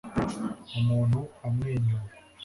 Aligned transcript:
umuntu 0.77 1.19
amwenyura 1.47 2.11